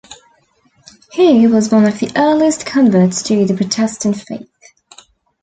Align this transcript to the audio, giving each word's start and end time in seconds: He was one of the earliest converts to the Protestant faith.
He 1.11 1.45
was 1.45 1.71
one 1.71 1.85
of 1.85 1.99
the 1.99 2.11
earliest 2.15 2.65
converts 2.65 3.21
to 3.21 3.45
the 3.45 3.53
Protestant 3.53 4.15
faith. 4.15 4.49